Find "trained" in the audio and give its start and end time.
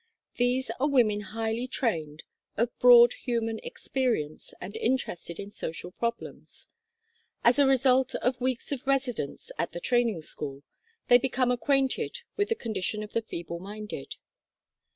1.67-2.23